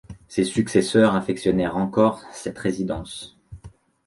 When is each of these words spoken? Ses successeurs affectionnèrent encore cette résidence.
Ses 0.27 0.45
successeurs 0.45 1.13
affectionnèrent 1.13 1.77
encore 1.77 2.23
cette 2.31 2.57
résidence. 2.57 3.37